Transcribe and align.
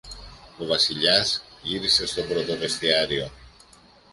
Ο 0.57 0.65
Βασιλιάς 0.65 1.43
γύρισε 1.61 2.05
στον 2.05 2.27
πρωτοβεστιάριο. 2.27 3.31